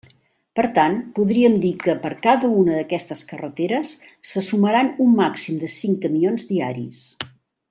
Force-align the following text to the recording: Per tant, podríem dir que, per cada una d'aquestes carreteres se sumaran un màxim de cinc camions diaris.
Per 0.59 0.63
tant, 0.77 0.95
podríem 1.19 1.57
dir 1.65 1.73
que, 1.83 1.95
per 2.07 2.11
cada 2.23 2.49
una 2.61 2.79
d'aquestes 2.79 3.21
carreteres 3.33 3.93
se 4.33 4.45
sumaran 4.51 4.91
un 5.07 5.15
màxim 5.23 5.63
de 5.67 5.71
cinc 5.79 6.05
camions 6.07 6.49
diaris. 6.55 7.05